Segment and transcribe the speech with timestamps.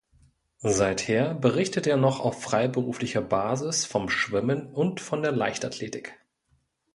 [0.63, 6.17] Seither berichtet er noch auf freiberuflicher Basis vom Schwimmen und von der Leichtathletik.